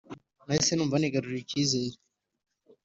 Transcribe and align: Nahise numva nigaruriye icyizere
Nahise 0.45 0.71
numva 0.73 0.95
nigaruriye 0.97 1.41
icyizere 1.43 1.95